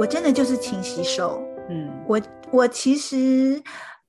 [0.00, 1.46] 我真的就是勤洗手。
[1.68, 2.02] 嗯。
[2.08, 2.18] 我
[2.50, 3.62] 我其实，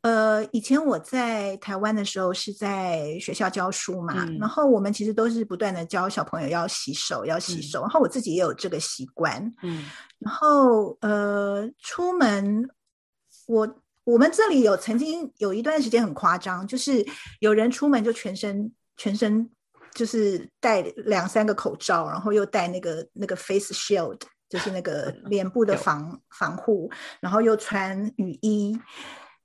[0.03, 4.37] 呃，以前我在台湾的时候是在学校教书嘛，嗯。
[4.39, 7.61] 然后我们其实都是不断的教小朋友要洗手，要洗嗯。
[7.63, 9.83] 手，然后我自己也有这个习惯，嗯。
[10.19, 12.69] 然后呃，出门
[13.47, 13.75] 我。
[14.03, 17.05] 我们这里有曾经有一段时间很夸张，就是
[17.39, 19.47] 有人出门就全身全身
[19.93, 24.19] 就是戴两三个口罩，然后又戴那个那个 face shield，
[24.51, 26.91] 就是那个脸部的防防护，
[27.21, 28.77] 然后又穿雨衣。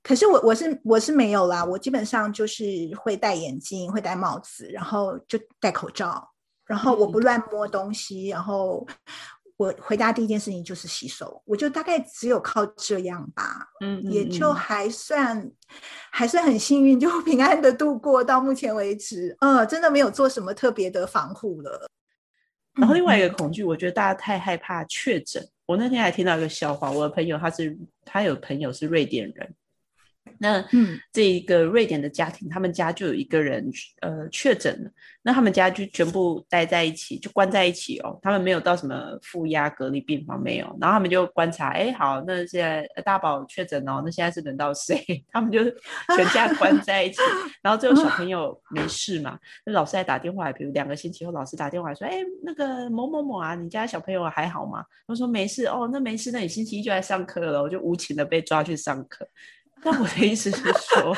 [0.03, 2.63] 可是我我是我是没有啦，我基本上就是
[2.97, 6.29] 会戴眼镜，会戴帽子，然后就戴口罩，
[6.65, 8.85] 然后我不乱摸东西，然后
[9.55, 15.51] 我回家第一件事情就是洗手，我就大概只有靠这样吧，嗯，也就嗯还算
[16.11, 19.35] 还算很幸运，就 平安的度过到目前为止。
[19.39, 21.87] 呃，真的没有做什么特别的防护了。
[22.77, 25.43] 然后另外一嗯个恐惧，我觉得大家太害怕确诊。
[25.65, 29.55] 我那天还听到一个笑话，我的朋友他是他有朋友是瑞典人，
[30.39, 33.69] 那嗯这一个瑞典的家庭，他们家就有一个人
[34.01, 34.89] 呃确诊了，
[35.21, 45.03] 那他们家就全部待在一起，就关在一起哦，他们没有到什么负压隔离病房没有，然后他们就观察，哎，好，那现在呃大宝确诊哦，那现在是轮到谁？
[45.31, 45.63] 他们就
[46.15, 47.17] 全家关在一起，
[47.61, 54.83] 然后最后小朋 友没事嘛，那老师还打电话，比如两个星期后，老师打电话来说，哎，那个某某某啊，你家小朋友还好吗？
[55.07, 59.27] 他说没事哦，那没事，那你星期一就来上课了，我就无情的被抓去上课。
[59.83, 61.15] 那我的意思是说，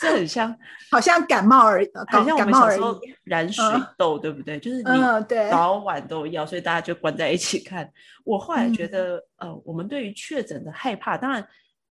[0.00, 0.54] 这很像，
[0.90, 3.14] 好像感冒而已，好像我感冒而们小时候已。
[3.24, 4.58] 染水嗯痘，对不对？
[4.58, 7.90] 就是你嗯对早晚都要，所以大家就关在一起看。
[8.24, 11.46] 我后来觉嗯得，呃，我们对于确诊的害怕，当然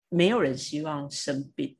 [0.09, 1.75] 没有人希望生病。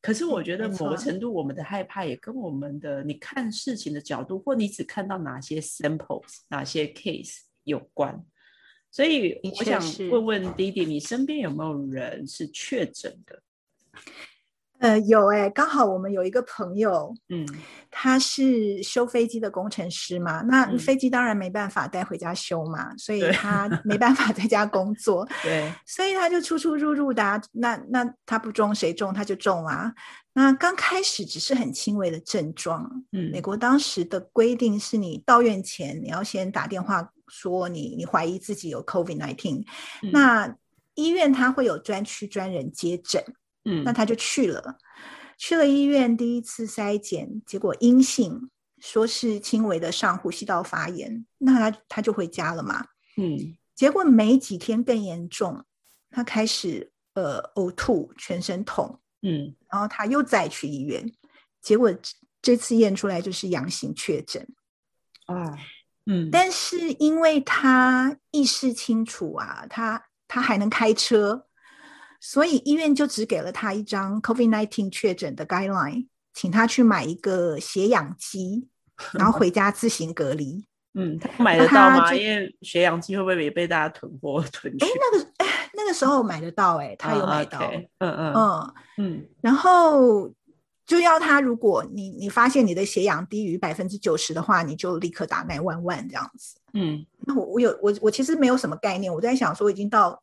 [0.00, 8.24] 可是我觉得某个程度，我们的害怕也跟我们的你看事情的角度，或你只看到哪些 samples、哪些 case 有关。
[8.92, 13.42] 所以我想问问弟弟，你身边有没有人是确诊的？
[14.78, 17.46] 呃，有哎、刚好我们有一个朋友，嗯。
[17.94, 20.78] 他是修飞机的工程师嘛，那嗯。
[20.78, 23.68] 飞机当然没办法带回家修嘛，所以他。
[23.84, 29.94] 没办法在家工作，对， 所以他就出出入入的啊、那那他不中谁中他就中啊。
[30.34, 39.64] 那刚开始只是很轻微的症状，嗯美国当时的规定是你到院前你要先打电话说你你怀疑自己有 COVID nineteen，、
[40.02, 40.12] 嗯。
[40.12, 40.54] 那
[40.94, 43.24] 医院他会有专区专人接诊。
[43.64, 43.82] 嗯。
[43.84, 44.76] 那他就去了，
[45.38, 48.50] 去了医院第一次筛检，结果阴性，
[48.80, 52.84] 说是轻微的上呼吸道发炎，那他他就回家了嘛。
[53.16, 53.56] 嗯。
[53.74, 55.64] 结果没几天更严重，
[56.10, 59.56] 他开始呃呕吐、全身痛，嗯。
[59.70, 61.10] 然后他又再去医院，
[61.62, 62.12] 结果这
[62.42, 64.46] 这次验出来就是阳性确诊，
[65.26, 65.56] 啊
[66.06, 71.46] 嗯，但是因为他意识清楚啊，他他还能开车，
[72.20, 78.68] 所以医院就只给了他一张 COVID-19 确诊的 guideline，请他去买一个血氧机，
[79.14, 80.64] 然后回家自行隔离。
[80.94, 82.12] 嗯，他买得到吗？
[82.14, 84.88] 因为血氧机会不会也被大家囤货囤去哎，？
[84.94, 87.60] 那个哎，那个时候买得到、哎，他有啊买到
[87.98, 90.30] 嗯嗯嗯，嗯然后
[90.92, 96.56] 就要他，如果你你发现你的血氧低于百分之九十的话，你就立刻打奶万万这样子。
[96.74, 100.22] 嗯那我我有我我其实没有什么概念，我在想说已经到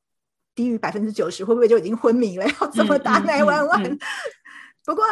[0.53, 2.45] 低于百分之九十，会不会就已经昏迷了？
[2.61, 3.81] 要怎么打麦万万？
[3.81, 3.99] 嗯嗯1嗯
[4.85, 5.03] 不过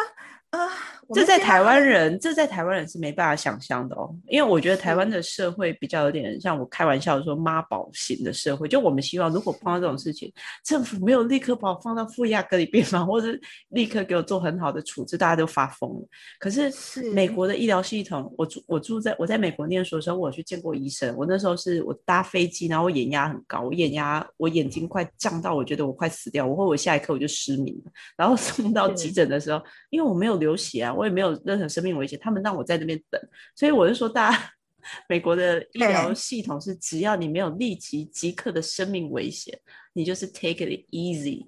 [0.52, 0.59] 呃，
[1.08, 10.31] 我这在台湾人，这在台湾人是没办法想象的哦，因为我觉得台湾的社会比较有点像我开玩笑说妈宝型的社会，就我们希望如果碰到这种事情，
[10.63, 13.28] 政府没有立刻把我放到负压隔离病房，或者
[13.69, 16.08] 立刻给我做很好的处置，大家都发疯了。
[16.40, 21.14] 可是是美国的医疗系统，我住我住在我在美国念书的时候，我有去见过医生。
[21.18, 27.91] 我那时候是我搭飞机，然后我眼压很高，我眼压我眼睛快胀到我觉得我快死掉，我或我下一刻我就失明了。
[28.16, 33.22] 然后送到急诊的时候，因为我没有流血啊，我也没有任何生命危险，他们让我在那边等，
[33.55, 34.51] 所以我就说大家。
[35.09, 39.59] 美国的医疗系统是，只要你没有立即即刻的生命危险，
[39.91, 41.47] 你就是 take it easy。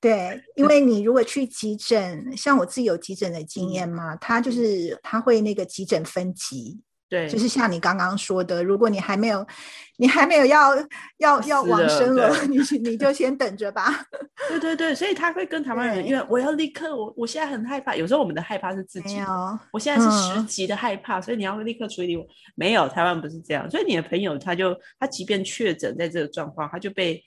[0.00, 6.80] 对，因为你如果去急诊，像我自己有急诊的经嗯验嘛，他就是他会那个急诊分级，
[7.12, 9.46] 对，就是像你刚刚说的，如果你还没有
[9.98, 10.74] 你还没有要
[11.18, 14.06] 要要往生了， 你你就先等着吧。
[14.48, 17.94] 对对对，所以他会跟台湾人，因为我要立刻，我我现在很害怕。
[17.94, 22.24] 有时候我们的害怕是自己的，没有，我现在是十嗯级的害怕，所以你要立刻处理我。
[22.54, 27.22] 没有，台湾不是这样，所以你的朋友他就他即便确诊在这个状况，他就被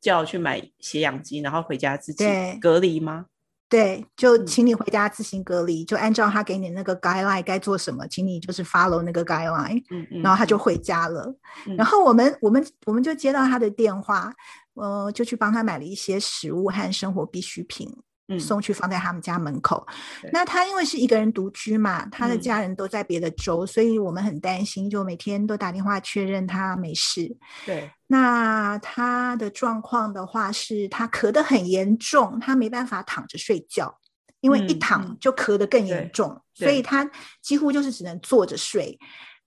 [0.00, 2.24] 叫去买血氧机，然后回家自己
[2.60, 3.26] 隔离吗？
[3.68, 4.46] 对，就嗯。
[4.46, 10.58] 请你回家自行隔离，就按照他给你那个 guideline 该做什么，请你就是 follow 那个 guideline，嗯嗯，然后他就嗯。
[10.58, 11.34] 回家了。
[11.66, 11.76] 嗯。
[11.76, 14.32] 然后我们我们我们就接到他的电话，
[14.74, 18.02] 呃，就去帮他买了一些食物和生活必需品，嗯
[18.36, 19.86] 送去放在他们家门口
[20.20, 20.28] 对。
[20.32, 27.36] 那他因为是一个人独居嘛，他的嗯家人都在别的州，所以我们很担心，就每天都打电话确认他没事。
[27.64, 33.98] 对，那他的状况的话，是他咳得很严重，他没办法躺着睡觉，
[34.40, 37.08] 因为一嗯躺嗯就咳得更严重，所以他
[37.40, 38.98] 几乎就是只能坐着睡，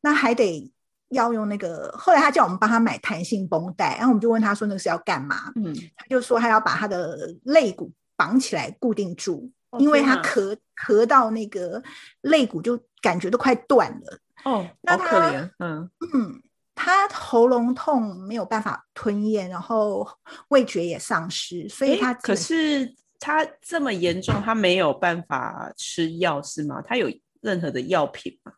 [0.01, 0.71] 那还得
[1.09, 1.93] 要用那个。
[1.97, 11.81] 后来他叫我们帮他买弹性绷带，然后我们就问他说那个是要干嘛，嗯，他就说他要把他的肋骨绑起来固定住，哦因为他咳咳到那个
[12.21, 14.19] 肋骨就感觉都快断了。
[14.43, 16.43] 哦，那可怜，嗯，嗯，
[16.75, 20.07] 他喉咙痛没有办法吞咽，然后
[20.49, 26.79] 味觉也丧失，所以他可是他这么严重，他没有办法吃药是吗？
[26.87, 27.09] 他有
[27.41, 28.53] 任何的药品吗？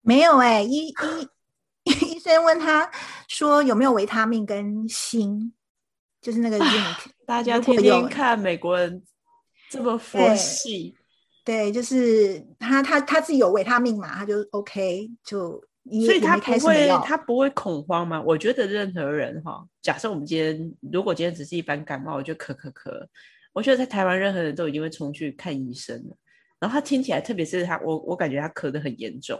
[0.00, 0.94] 没有哎、医医
[2.16, 2.90] 医生问他
[3.28, 5.52] 说有没有维他命跟锌，
[6.22, 6.96] 就是那个 zinc，
[7.26, 9.02] 大家天天看美国人
[9.70, 10.96] 这么佛系，
[11.44, 15.62] 对，就是他他他自己有维他命嘛，他就 OK 就
[16.06, 18.22] 所以他不会他不会恐慌吗？
[18.22, 23.06] 我觉得任何人哈，假设我们今天如果今天只是一般感冒，我就咳咳咳，
[23.52, 26.16] 我觉得在台湾任何人都一定会冲去看医生的。
[26.58, 29.38] 然后他听起来，特别是他，我我感觉他咳得很严重。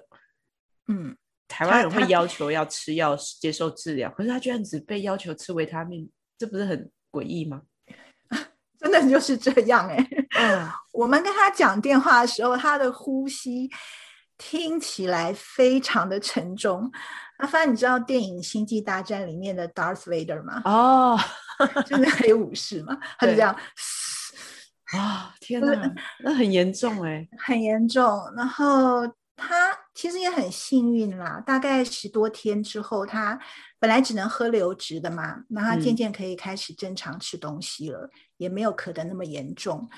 [0.89, 1.17] 嗯，
[1.49, 7.63] 台湾人会要求要吃药、接受治疗，可是他居然只被要求吃维他命，这不是很诡异吗？
[8.85, 9.97] 真的就是这样哎、
[10.39, 13.71] 嗯， 我们跟他讲电话的时候，他的呼吸
[14.37, 16.91] 听起来非常的沉重。
[17.39, 20.63] 阿帆，你知道电影《星际大战》里面的 Darth Vader 吗？
[20.65, 21.19] 哦，
[21.85, 23.57] 就是黑武士嘛， 他就这样，
[24.97, 25.93] 啊，天就是哪，
[26.23, 27.27] 那很严重哎。
[27.39, 28.21] 很严重。
[28.37, 29.05] 然后
[29.35, 33.38] 他其实也很幸运啦，大概十多天之后，他
[33.79, 39.88] 本来只能喝流质的嘛，那他渐嗯渐可以开始正常吃东西了，也没有咳得那么严重。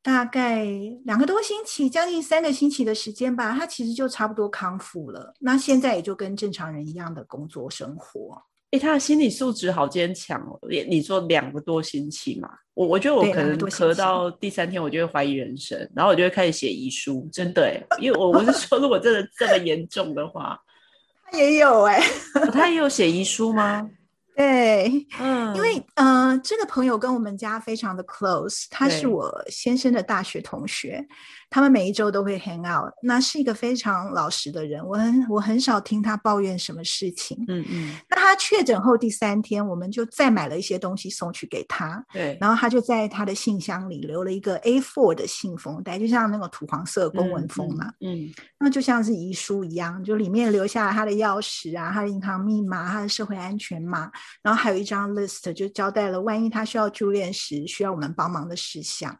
[0.00, 0.64] 大概
[1.04, 5.34] 两个多星期，将近三个星期的时间吧，他其实就差不多康复了。
[5.40, 8.42] 那现在也就跟正常人一样的工作生活。
[8.72, 10.58] 哎，他的心理素质好坚强哦！
[10.70, 20.58] 也你说两个多星期嘛，我我觉得我可能咳到第三天，我就会怀疑人生，然后我就会开始写遗书，真的哎，因为我我是 说如果真的这么严重的话，
[21.30, 22.02] 他也有哎、
[22.34, 23.88] 哦他也有写遗书吗？
[24.34, 31.06] 对，嗯，因为呃，这个朋友跟我们家非常的 close，他是我先生的大学同学，
[31.52, 32.90] 他们每一周都会 hang out。
[33.02, 37.36] 那是一个非常老实的人，我很我很少听他抱怨什么事情。
[37.46, 54.10] 嗯嗯，那他确诊后第三天，我们就再买了一些东西送去给他，对，然后他就在他的信箱里留了一个 A4 的信封袋，就像那个土黄色公文封嘛，嗯，嗯，那就像是遗书一样，就里面留下了他的钥匙啊、他的银行密码、他的社会安全码，
[54.42, 59.14] 然后还有一张 list，就交代了万一他需要住院时需要我们帮忙的事项。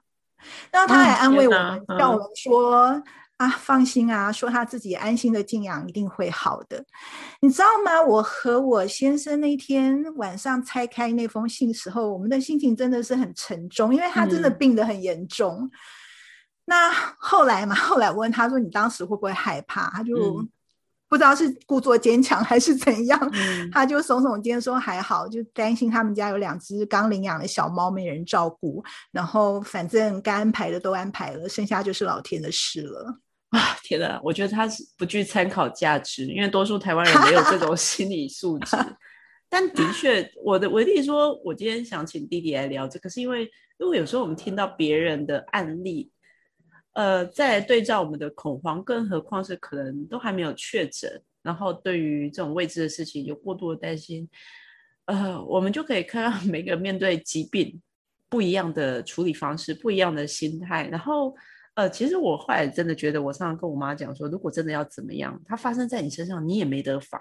[0.71, 3.03] 然后他还哦安慰我们，叫我嗯们说。
[3.39, 6.85] 啊，放心啊，说他自己安心的静养一定会好的。
[7.41, 8.01] 你知道吗？
[8.01, 15.69] 我和我先生那天晚上拆开那封信时候，我们的心情真的是很沉重，因为他真的嗯病得很严重。
[16.67, 20.49] 那后来嘛，后来我问他说：“你当时会不会害怕？”他就嗯
[21.13, 33.19] 不知道是故作坚强还是怎样，嗯 他就耸耸肩说还好，就担心他们家有两只刚领养的小猫没人照顾，然后反正该安排的都安排了，剩下就是老天的事了。
[33.51, 34.19] 啊，天哪！
[34.25, 38.75] 我觉得他是不具参考价值，因为多数台湾人没有这种 心理素质。
[39.51, 43.47] 但的确，我的我弟弟说，我今天想请弟弟来聊这个，是因为
[43.79, 46.11] 如果有时候我们听到别人的案例，
[46.93, 54.29] 呃，再对照我们的恐慌，更何况是可能都还没有确诊，然后对于这种未知的事情有过度的担心，
[55.07, 57.81] 呃，我们就可以看到每个面对疾病
[58.29, 61.35] 不一样的处理方式，不一样的心态，然后。
[61.75, 67.19] 呃，其实我后来真的觉得，我常常跟我妈讲说，如果真的要怎么样，它发生在你身上，你也没得防，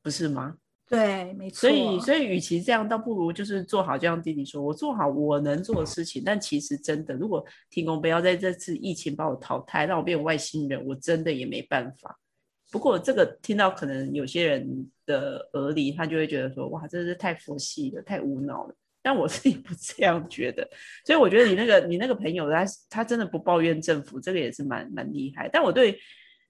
[0.00, 0.54] 不是吗？
[0.88, 1.60] 对，没错。
[1.60, 6.22] 所以，所以与其这样，倒不如就是做好，就像弟弟说，我做好我能做的事情。
[6.24, 12.18] 但其实真的，如果天公不要在这次疫情把我淘汰，让我变外星人，我真的也没办法。
[12.70, 18.74] 不过这个听到可能有些人的耳里，他就会觉得说，哇，真是太佛系了，太无脑了。
[19.00, 20.68] 但我自己不这样觉得，
[21.04, 25.48] 所以我觉得你那个你那个朋友他他真的不抱怨政府，这个也是蛮蛮厉害。
[25.50, 25.98] 但我对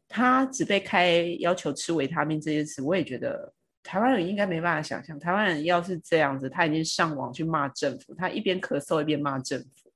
[0.09, 9.91] 他只被开要求吃维他命这件事，我也觉得台湾人应该没办法想象，台湾人要是这样子，他已经上网去骂政府，他一边咳嗽一边骂政府。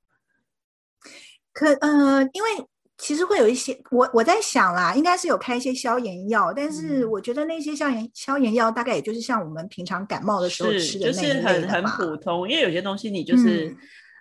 [1.51, 2.49] 可可呃，因为
[2.97, 13.75] 其实会有一些，我我在想啦，应该是有开一些消炎药，但是我觉得那些消炎消炎药大概也就是像我们平常感冒的时候吃的那一类的很普通，因为有些东西你就是，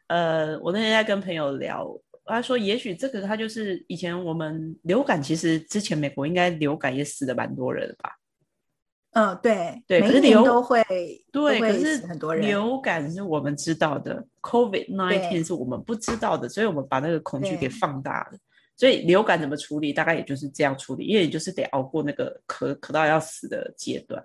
[0.09, 1.89] 呃，我那天在跟朋友聊，
[2.27, 8.11] 他说也许这个他就是以前我们流感，其实之前美国应该流感也死了蛮多人的吧。
[9.13, 10.83] 嗯，对对，可是流都会
[11.31, 18.39] 对，可是很多人流感是我们知道的，COVID nineteen 是我们不知道的，所以我们把那个恐惧给放大了。
[18.77, 24.25] 所以流感怎么处理，大概也就是这样处理，因为你就是得熬过那个咳咳到要死的阶段。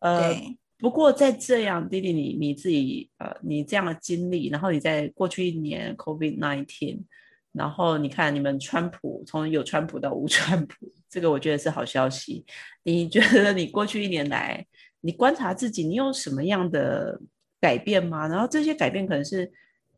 [0.00, 0.34] 呃，
[0.78, 7.04] 不过在这样，弟弟你你自己呃，你这样的经历，然后你在过去一年 COVID nineteen。
[7.50, 12.44] 然后你看，你们川普从有川普到无川普，这个我觉得是好消息。
[12.82, 14.66] 你觉得你过去一年来，
[15.00, 17.20] 你观察自己，你有什么样的
[17.60, 18.28] 改变吗？
[18.28, 19.50] 然后这些改变可能是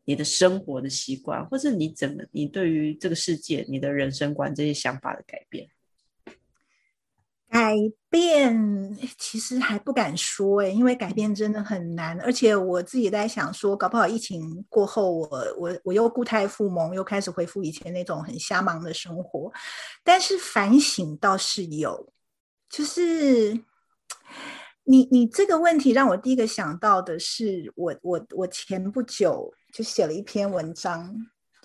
[0.05, 5.67] 你的生活的习惯，或是你怎么你对于这个世界、你的人生观这些想法的改变。
[7.51, 7.75] 改
[8.09, 12.17] 变其实还不敢说哎，因为改变真的很难。
[12.21, 15.27] 而且我自己在想说，搞不好疫情过后，我
[15.59, 19.51] 我我又固态复萌，又开始恢复以前那种很瞎忙的生活。
[20.01, 22.13] 但是反省倒是有，
[22.69, 23.53] 就是
[24.85, 31.13] 你你这个问题让我第一个想到的是，我我我前不久就写了一篇文章，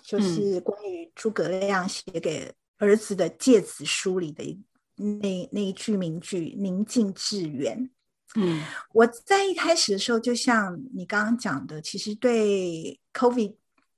[0.03, 4.61] 就是关于诸葛亮写给儿子的诫子书里的一。
[4.97, 7.89] 那那一句名句“宁静致远”，
[8.35, 8.61] 嗯，
[8.93, 13.55] 我在一开始的时候，就像你刚刚讲的，其实对 COVID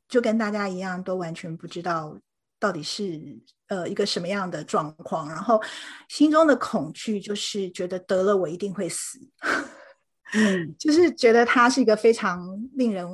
[0.07, 2.17] 就跟大家一样，都完全不知道
[2.59, 5.61] 到底是呃一个什么样的状况，然后
[6.09, 9.19] 心中的恐惧就是觉得得了我一定会死，
[10.33, 13.07] 嗯， 就是觉得它是一个非常令人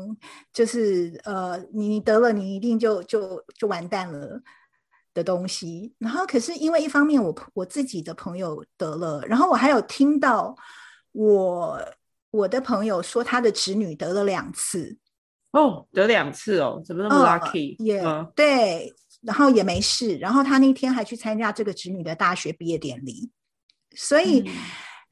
[0.52, 4.42] 就是呃你得了你一定就就就完蛋了。
[5.16, 10.54] 的东西，然后可是因为一方面我我自己的朋友得了，然后我还有听到
[11.14, 11.80] 我
[12.32, 14.98] 我的朋友说他的侄女得了两次，
[15.52, 17.82] 哦，得两次哦，怎么那么 lucky？
[17.82, 18.04] 也
[18.36, 23.32] 对，然后也没事，然后他那天还去参加这个侄女的大学毕业典礼，
[23.96, 24.44] 所以，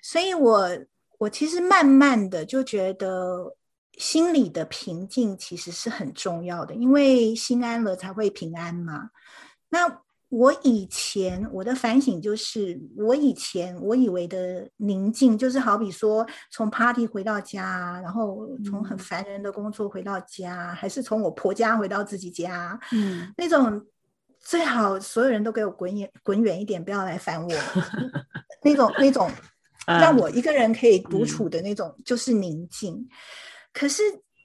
[0.02, 0.70] 所以我
[1.18, 3.56] 我其实慢慢的就觉得
[3.98, 9.12] 心里的平静其实是很重要的，因为心安了才会平安嘛。
[9.74, 23.84] 那我以前我的反省就是，我以前我以为的宁静，就是好比说从 party 回到家，然后从很烦人的工作回到家，还是从我婆家回到自己家，嗯，那种
[24.40, 27.52] 最好所有人都给我滚远滚远一点，不要来烦我，
[28.62, 29.28] 那种那种
[29.88, 33.08] 让我一个人可以独处的那种，就是宁静。
[33.74, 34.04] 可是。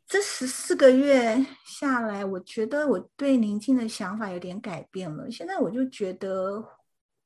[0.09, 5.31] 这十四个月下来，我觉得我对宁静的想法有点改变了。
[5.31, 6.65] 现在我就觉得，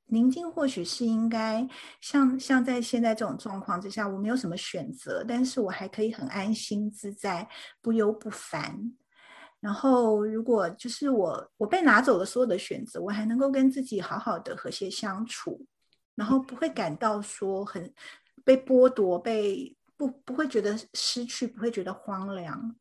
[0.06, 1.64] 宁静或许是应该
[2.00, 7.48] 像像在现在这种状况之下，我没有什么选择，但是我还可以很安心自在、
[7.80, 8.92] 不忧不烦。
[9.60, 15.64] 然后，如果就是我我被拿走了所有的选择，我还能够跟自己好好的和谐相处，
[16.16, 17.94] 然后不会感到说很
[18.42, 19.76] 被剥夺、被。
[19.96, 22.74] 不不会觉得失去，不会觉得荒凉。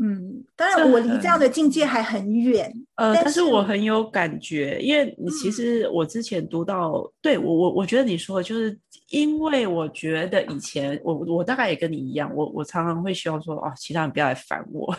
[0.00, 2.72] 嗯，当然我离这样的境界还很远。
[2.94, 8.78] 呃，但是我很有感觉，因为你其实我之前读到，对我我我觉得你说的就是，
[9.08, 14.96] 因为我觉得以前我我大概也跟你一样，我我常常会希望说，哦，其他人不要来烦我，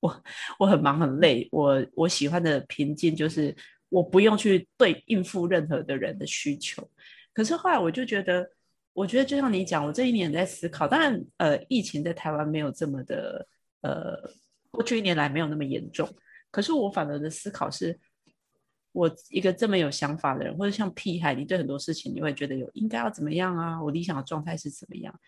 [0.00, 0.22] 我
[0.58, 3.54] 我很忙很累，我我喜欢的平静就是
[3.88, 6.86] 我不用去对应付任何的人的需求。
[7.32, 8.50] 可是后来我就觉得。
[8.94, 13.46] 我觉得就像你讲，我这一年在思考，当然，呃，疫情在台湾没有这么的，
[13.80, 14.30] 呃，
[14.70, 16.06] 过去一年来没有那么严重。
[16.50, 17.98] 可是我反而的思考是，
[18.92, 23.82] 我一个这么有想法的人，或者像屁孩，你对很多事情你会觉得有应该要怎么样啊？
[23.82, 25.18] 我理想的状态是怎么样？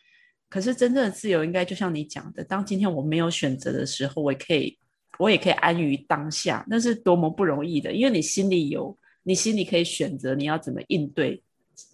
[0.50, 4.78] 可是真正的自由，应该就像你讲的，当今天我没有选择的时候，我也可以，
[5.18, 11.42] 我也可以安于当下，那是多么不容易的，因为你心里有，你心里可以选择你要怎么应对。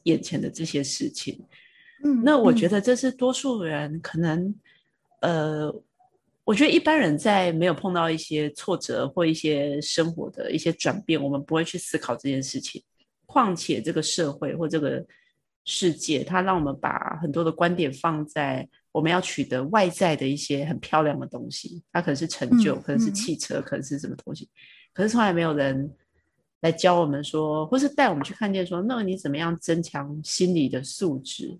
[0.02, 1.42] 眼前的这些事情，
[2.02, 4.54] 嗯，那我觉得这是多数人可能，
[5.20, 5.72] 呃，
[6.44, 12.82] 我觉得一般人在没有碰到一些挫折或一些生活的一些转变，我们不会去思考这件事情。
[13.26, 15.04] 况且这个社会或这个
[15.64, 24.48] 世界，它让我们把很多的观点放在我们要取得外在的一些很漂亮的东西，它可能是成就，可能是汽车，可能是什么东西，
[24.92, 25.90] 可是从来没有人。
[26.62, 31.58] 来教我们说，或是带我们去看见说，那你怎么样增强心理的素质？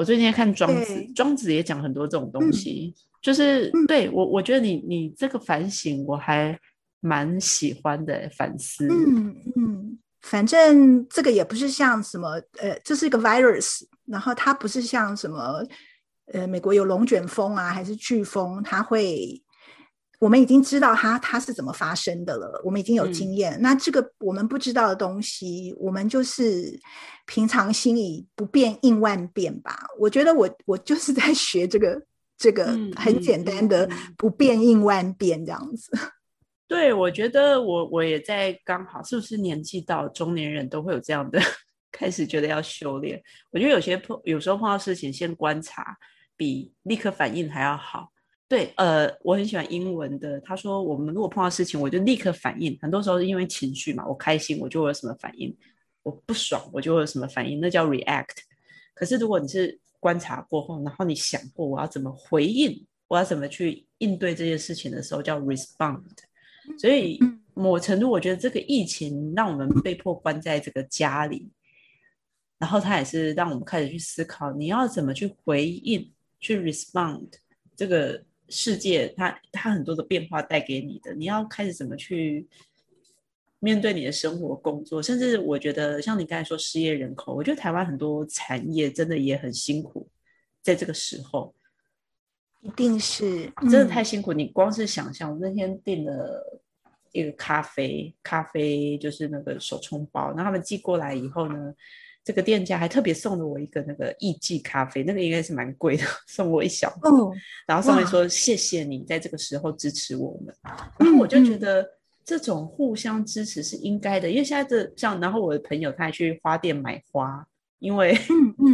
[0.00, 6.58] 我最近在看庄子，庄子也讲很多这种东西，就是对我，我觉得你你这个反省，我还
[7.00, 8.88] 蛮喜欢的反思。
[8.88, 15.62] 嗯嗯，反正这个也不是像什么呃，这是一个 virus，然后它不是像什么
[16.32, 19.42] 呃，美国有龙卷风啊，还是飓风，它会。
[20.20, 23.58] 我们已经知道它它是怎么发生的了，我们已经有经验。
[23.62, 26.78] 那这个我们不知道的东西，我们就是
[27.26, 29.86] 平常心以不变应万变吧。
[29.98, 32.02] 我觉得我我就是在学这个
[32.36, 35.90] 这个很简单的不变应万变这样子。
[36.68, 41.40] 对，我觉得我我也在刚好是不是年纪到中年人都会有这样的
[41.90, 43.20] 开始觉得要修炼。
[43.50, 45.96] 我觉得有些碰有时候碰到事情先观察，
[46.36, 48.12] 比立刻反应还要好。
[48.50, 50.40] 对，呃，我很喜欢英文的。
[50.40, 52.76] 他说，我们如果碰到事情，我就立刻反应。
[52.82, 55.56] 很多时候是因为情绪嘛，我开心我就会有什么反应，
[56.02, 58.38] 我不爽我就会有什么反应，那叫 react。
[58.92, 66.02] 可是如果你是观察过后，然后你想过我要怎么回应，我要怎么去应对这件事情的时候，叫 respond。
[66.76, 67.20] 所以
[67.54, 71.48] 某程度，我觉得这个疫情让我们被迫关在这个家里，
[72.58, 77.28] 然后它也是让我们开始去思考，你要怎么去回应，去 respond
[77.76, 78.24] 这个。
[78.50, 82.46] 世界，它它很多的变化带给你的，你要开始怎么去
[83.60, 90.08] 面对你的生活、工作，甚至我觉得像你刚才说失业人口，我觉得台湾很多产业真的也很辛苦，
[90.60, 91.54] 在这个时候，
[92.60, 94.32] 一定是真的太辛苦。
[94.32, 96.60] 你光是想象，我那天订了
[97.12, 101.74] 一个咖啡，咖啡就是那个手冲包，然后他们寄过来以后呢。
[102.30, 107.34] 这个店家还特别送了我一个那个艺妓咖啡，那个应该是蛮贵的， 送我一小哦。
[107.66, 110.54] 然后上面说谢谢你在这个时候支持我们，
[110.96, 111.84] 然后我就觉得
[112.24, 117.44] 这种互相支持是应该的，因为现在这像，然后我的朋友他还去花店买花，
[117.80, 118.16] 因为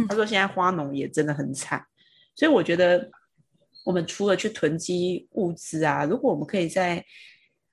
[0.07, 1.83] 他说现在花农也真的很惨，
[2.35, 3.09] 所以我觉得
[3.83, 7.03] 我们除了去囤积物资啊，如果我们可以在。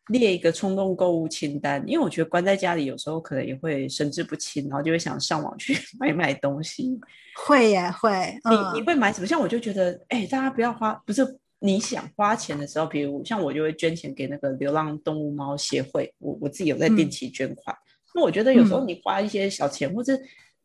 [0.09, 6.99] 列一个冲动购物清单，因为我觉得关在家里有时候可能也会神志不清，然后就会想上网去 买买东西。
[7.47, 8.11] 会呀，会。
[8.51, 9.27] 你你会买什么？
[9.27, 11.25] 像我就觉得，哎，大家不要花，不是
[11.61, 17.75] 你想花钱的时候，比如像我就会捐钱给那个流浪动物猫协会，我我自己有在定期捐款。
[18.15, 20.13] 那我觉得有时候你花一些小钱，或者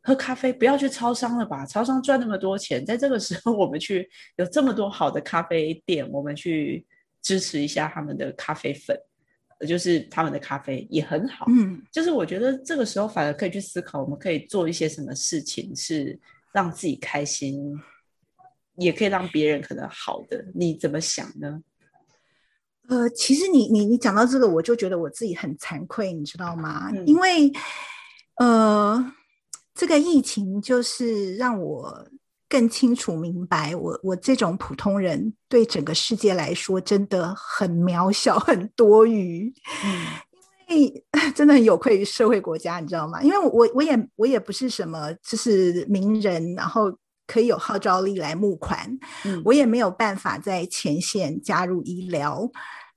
[0.04, 1.66] 喝咖啡，不要去超商了吧？
[1.66, 6.86] 超商赚那么多钱，在这个时候 我们去有这么多好的咖啡店，我们去
[7.22, 9.00] 支持一下他们的咖啡粉。
[9.68, 16.18] 就是他们的咖啡也很好，嗯，就是我觉得这个时候反而可以去思考，我们可以做一些什么事情是
[16.54, 17.78] 让自己开心，
[18.78, 21.62] 也可以让别人可能好的，你怎么想呢？
[22.88, 26.90] 呃，其实你你你讲到这个，我就觉得我自己很惭愧，你知道吗？
[27.06, 27.52] 因为
[28.38, 29.14] 呃，
[29.76, 32.08] 这个疫情就是让我。
[32.50, 39.54] 更清楚明白，我我这种普通人对整个世界来说真的很渺小、 很多余。
[39.86, 40.06] 嗯，
[40.68, 43.22] 因为 真的很有愧于社会国家，你知道吗？
[43.22, 46.92] 因为我我也我也不是什么就是名人，然后
[47.28, 48.90] 可以有号召力来募款，
[49.46, 52.50] 我也没有办法在前线加入医疗。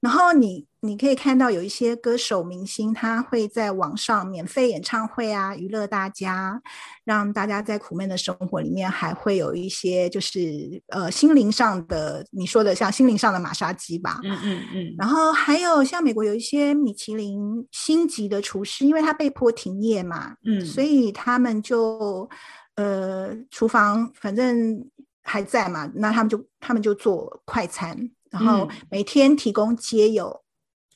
[0.02, 6.60] 然后你你可以看到有一些歌手明星，他会在网上免费演唱会啊，娱乐大家，
[7.04, 14.18] 让大家在苦闷的生活里面还会有一些就是呃心灵上的你说的像心灵上的马杀鸡吧。
[14.24, 14.94] 嗯嗯嗯。
[14.98, 22.28] 然后还有像美国有一些米其林星级的厨师，因为他被迫停业嘛，嗯，所以他们就
[22.74, 24.84] 呃厨房反正
[25.22, 28.10] 还在嘛，那他们就他们就做快餐。
[28.32, 30.42] 然后每天提供接有，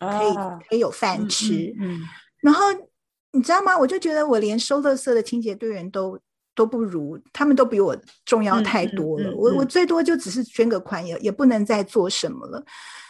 [0.01, 0.35] 可以
[0.69, 1.73] 可以有饭吃。
[1.79, 2.01] 嗯，
[2.41, 2.65] 然后
[3.33, 3.77] 你知道吗？
[3.77, 6.19] 我就觉得我连收垃圾的清洁队员都
[6.55, 7.95] 都不如，他们都比我
[8.25, 9.31] 重要太多了。
[9.37, 12.65] 我我最多就只是捐个款，也也不能再做什么了。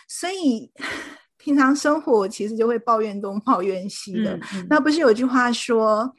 [0.09, 0.69] 所以
[1.37, 4.37] 平常生活其实就会抱怨东抱怨西的。
[4.69, 6.13] 那不是有句话说，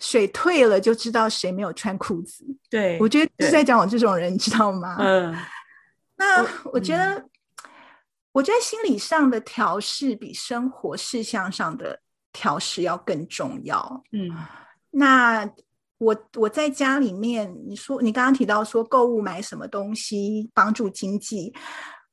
[0.00, 2.44] 水退了就知道谁没有穿裤子。
[2.68, 4.96] 对，我觉得是在讲我这种人，知道吗？
[4.98, 5.32] 嗯。
[6.24, 7.28] 那我觉得，
[8.30, 12.00] 我觉得心理上的调试比生活事项上的
[12.32, 14.04] 调试要更重要。
[14.12, 14.30] 嗯，
[14.90, 15.44] 那
[15.98, 21.52] 我我在家里面，你说你刚刚提到说购物买什么东西帮助经济，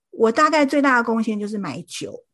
[0.09, 2.25] 我大概最大的贡献就是买酒。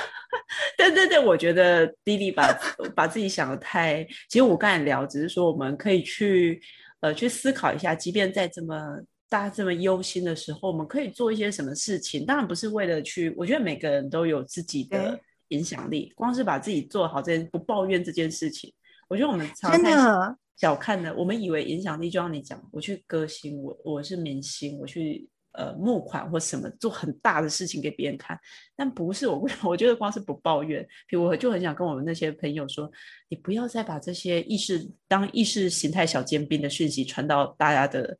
[0.76, 2.46] 对对对，我觉得弟弟把
[2.94, 4.04] 把自己想的太……
[4.28, 6.60] 其实我刚才聊，只是说我们可以去
[7.00, 9.00] 呃去思考一下，即便在这么。
[9.28, 12.24] 大家这么忧心的时候，我们可以做一些什么事情？
[12.24, 16.12] 当然不是为了去，我觉得每个人都有自己的影响力。
[16.14, 18.72] 光是把自己做好，这件不抱怨这件事情，
[19.08, 19.90] 我觉得我们常太
[20.56, 21.14] 小看了。
[21.16, 28.38] 我们以为影响力就像你讲，我去歌星，我我是明星，我去呃募款或什么做很大的事情给别人看，
[28.76, 32.90] 但不是我， 我觉得光是不抱怨，比如我就很想跟我们那些朋友说，
[33.28, 38.16] 你不要再把这些意识当意识形态小尖兵的讯息传到大家的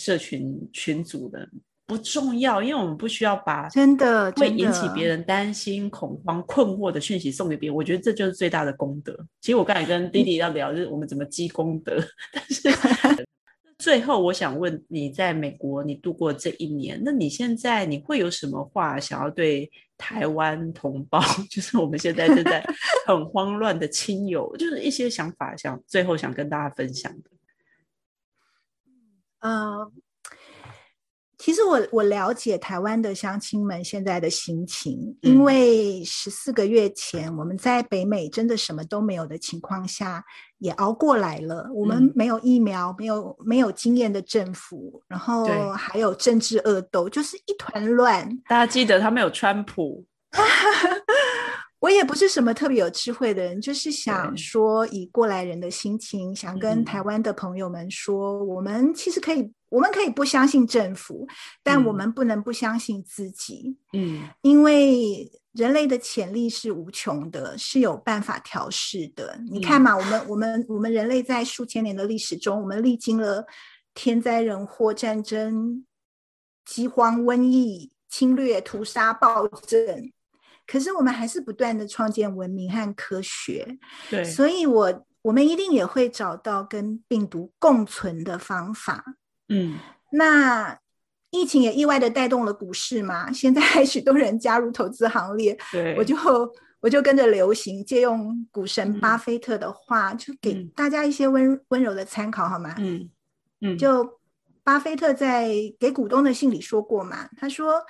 [0.00, 1.46] 社群群组的。
[1.86, 7.74] 不重要，因为我们不需要把真的会引起别人担心、恐慌、困惑的讯息送给别人。
[7.74, 9.12] 我觉得这就是最大的功德。
[9.40, 12.00] 其实我刚才跟弟弟要聊，就是我们怎么积功德。
[12.32, 13.26] 但是
[13.76, 22.64] 最后，我想问你在美国你度过这一年，那你现在你会有什么话想要对台湾同胞， 就是我们现在正在
[23.08, 27.30] 很慌乱的亲友，就是一些想法，想最后想跟大家分享的。
[29.40, 29.92] 嗯。
[31.42, 40.22] 其实我我了解台湾的乡亲们现在的心情，因为十四个月前我们在北美真的什么都没有的情况下
[40.58, 41.66] 也熬过来了。
[41.72, 48.28] 我们没有疫苗，没有没有经验的政府，然后还有政治恶斗，就是一团乱。
[48.46, 50.04] 大家记得他们有川普。
[51.80, 59.52] 我也不是什么特别有智慧的人，就是想说以过来人的心情，想跟台湾的朋友们说，我们其实可以。
[59.70, 61.24] 我们可以不相信政府，
[61.62, 63.76] 但我们不能不相信自己。
[63.92, 69.38] 嗯，因为人类的潜力是无穷的，是有办法调试的。
[69.48, 73.46] 你看嘛，我们我们我们人类在数千年的历史中，我们历经了
[73.94, 75.86] 天灾人祸、战争、
[76.64, 80.10] 饥荒、瘟疫、侵略、屠杀、暴政，
[80.70, 83.78] 可是我们还是不断的创建文明和科学。
[84.08, 89.04] 对，所以我我们一定也会找到跟病毒共存的方法。
[89.48, 89.78] 嗯，
[90.12, 90.78] 那
[91.30, 93.32] 疫情也意外的带动了股市嘛？
[93.32, 96.16] 现在许多人加入投资行列，对， 我就
[96.80, 102.74] 我就跟着流行，借用股神巴菲特的话，就给大家一些温温柔的参考，好吗？
[102.78, 103.10] 嗯
[103.60, 104.20] 嗯，就
[104.62, 107.82] 巴菲特在给股东的信里说过嘛，他说：“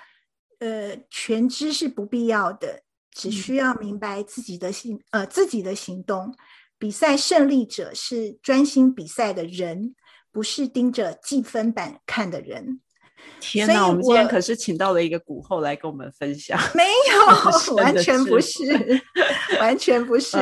[0.60, 6.34] 呃，全知是不必要的，只需要明白自己的行呃自己的行动。
[6.78, 9.94] 比赛胜利者是专心比赛的人。”
[10.32, 12.80] 不是盯着计分板看的人。
[13.40, 16.56] 天哪，我们今天可是请到了一个股后来跟我们分享。
[16.72, 19.02] 没有，完全不是，
[19.58, 20.38] 完全不是，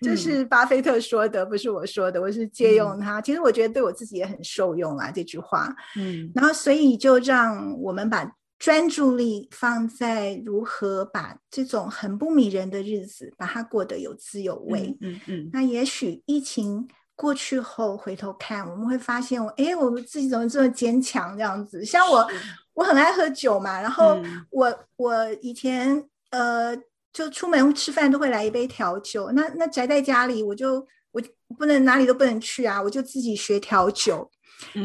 [0.00, 3.20] 这是巴菲特说的，不是我说的，我是借用他。
[3.20, 5.74] 其实我觉得对我自己也很受用啊，这句话。
[5.96, 8.24] 嗯，然后所以就让我们把
[8.64, 14.96] 专注力放在如何把这种很不迷人的日子，把它过得有滋有味。
[15.02, 16.88] 嗯嗯，那也许疫情。
[17.16, 21.36] 过去后回头看，我们会发现，我哎，我们自己怎么这么坚强？
[21.36, 22.26] 这样子，像我，
[22.72, 24.18] 我很爱喝酒嘛，然后
[24.50, 26.76] 我我以前呃，
[27.12, 29.30] 就出门吃饭都会来一杯调酒。
[29.30, 31.22] 那那宅在家里，我就我
[31.56, 34.28] 不能哪里都不能去啊，我就自己学调酒，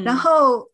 [0.03, 0.69] 然后。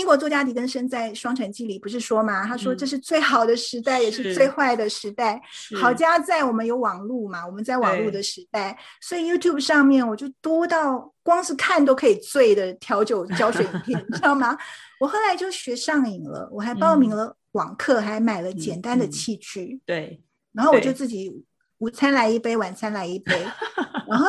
[0.00, 2.46] 英国作家狄更生在《双城记》里不是说吗？
[2.46, 5.38] 他说这是最好的时代，也是最坏的时代。
[5.78, 14.56] 好家在我们有网络嘛，我们在网络的时代，所以 YouTube 上面我就多到光是看都可以醉的调酒教学影片，你知道吗？
[14.98, 19.78] 我后来就学上瘾了，我还报名了网课，还买了简单的器具。
[19.84, 20.22] 对，
[20.54, 21.44] 然后我就自己
[21.76, 23.34] 午餐来一杯，晚餐来一杯，
[24.08, 24.26] 然后。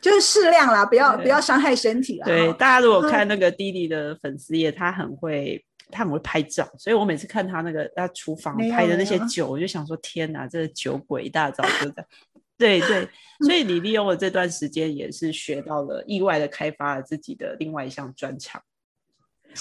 [0.00, 2.26] 就是适量啦，不要不要伤害身体啦。
[2.26, 12.04] 对，大家如果看那个弟弟的粉丝页，他很会，他很会拍照，所以我每次看他那个他厨房拍的那些酒，我就想说，天哪，这酒鬼一大早就在。
[12.56, 13.08] 对对，
[13.46, 18.60] 所以你利用了这段时间，也是学到了，意外的开发了自己的另外一项专长。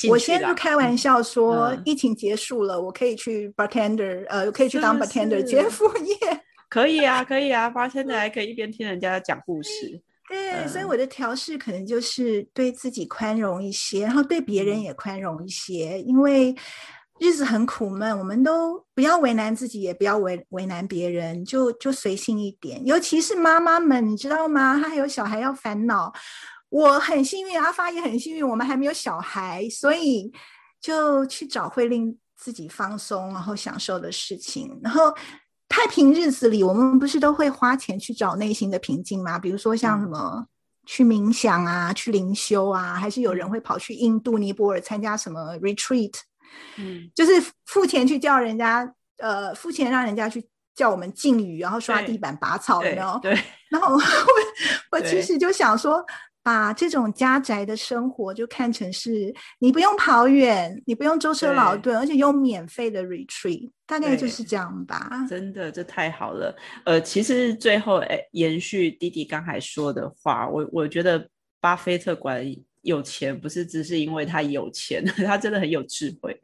[0.10, 6.16] 我先就开玩笑说，疫情结束了，我可以去 bartender，呃，可以去当 bartender 接副业。
[6.70, 10.02] 可以啊，可以啊，bartender 还可以一边听人家讲故事。
[10.30, 16.56] 对，所以我的调试可能就是对自己宽容一些，然后对别人也宽容一些，因为
[17.20, 22.86] 日子很苦闷，我们都不要为难自己，也不要为为难别人，就就随性一点。
[22.86, 24.80] 尤其是妈妈们，你知道吗？
[24.80, 26.14] 她还有小孩要烦恼。
[26.70, 30.32] 我很幸运，阿发也很幸运，我们还没有小孩，所以
[30.80, 35.12] 就去找会令自己放松然后享受的事情，然后。
[35.70, 39.40] 太平日子里，我们不是都会花钱去找内心的平静吗？
[39.40, 40.46] 比如说像什么
[40.86, 46.14] 去冥想啊，去灵修啊，还是有人会跑去印度、尼泊尔参加什么 retreat，
[46.78, 47.32] 嗯，就是
[47.68, 53.20] 付钱去叫人家，呃，付钱让人家去叫我们禁语，然后刷地板、拔草，有没有？
[53.22, 53.40] 对。
[53.70, 54.02] 然后我
[54.92, 56.04] 我其实就想说。
[56.42, 65.10] 把这种家宅的生活就看成是你不用跑远，你不用舟车劳顿，而且有免费的 retreat，大概就是这样吧。
[65.30, 66.56] 真的，这太好了。
[66.86, 71.28] 呃，其实最后，哎，延续弟弟刚才说的话，我我觉得
[71.60, 72.44] 巴菲特管
[72.82, 76.36] 有钱不是只是因为他有钱， 他真的很有智慧。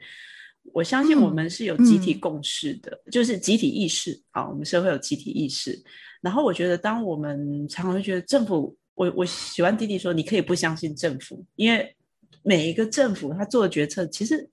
[0.74, 5.82] 我相信我们是有集体共识的，就是集体意识啊，我们社会有集体意识。
[6.22, 11.96] 然后我觉得，当我们常常会觉得政府，我我喜欢弟弟说，你可以不相信政府，因为
[12.42, 14.50] 每一个政府他做的决策其实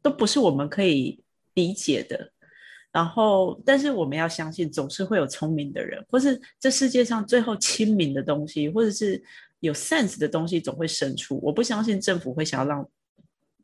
[0.00, 1.22] 都不是我们可以
[1.54, 2.32] 理解的。
[2.90, 9.22] 然后，但是我们要相信，总是会有聪明的人，或是这世界上最后亲民的东西，或者是
[9.60, 11.38] 有 sense 的东西，总会胜出。
[11.42, 12.88] 我不相信政府会想要让。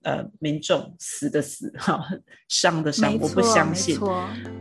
[0.07, 2.01] 呃，民众死的死，哈，
[2.47, 3.99] 伤的伤，我不相信。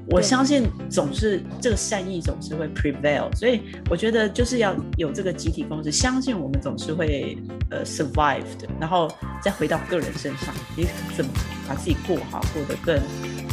[0.10, 7.38] 我相信总是这个善意总是会 prevail，所以我觉得就是要有这个集体共识，相信我们总是会
[7.70, 9.08] 呃 survive 的，然后
[9.40, 11.32] 再回到个人身上，你怎么
[11.68, 13.00] 把自己过好，过得更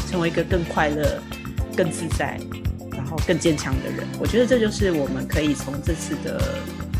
[0.09, 1.23] 成为一个更快乐、
[1.77, 2.41] 更自在，
[2.93, 4.09] 然后更坚强的人。
[4.19, 6.41] 我觉得这就是我们可以从这次的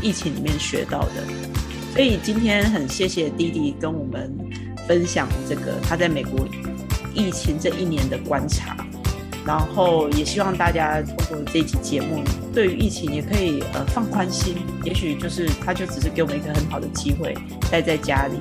[0.03, 1.23] 疫情里面学到的。
[1.93, 4.31] 所以今天很谢谢弟弟跟我们。
[4.87, 6.47] 分享这个他在美国
[7.13, 8.75] 疫情这一年的观察，
[9.45, 14.55] 然后也希望大家通过这期节目，对于疫情也可以呃放宽心。
[14.83, 17.35] 也许就是他就只是给我们一个很好的机会，
[17.71, 18.37] 待在家里。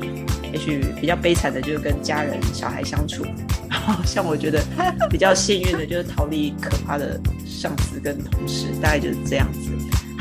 [0.52, 3.24] 也许比较悲惨的就是跟家人、小孩相处。
[3.70, 4.62] 然 后像我觉得
[5.08, 9.70] 比较幸运的就是逃离可怕的上司跟同事，大概就是这样子。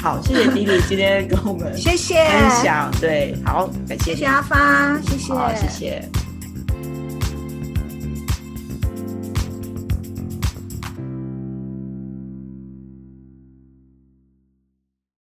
[0.02, 2.26] 好，谢谢迪迪今天跟我们谢谢。
[2.26, 6.21] 分享，对，好，感谢，谢谢阿发，谢谢，好，谢谢。